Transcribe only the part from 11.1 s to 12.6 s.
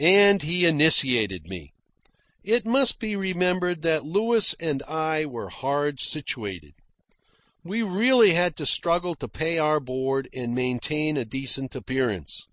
a decent appearance.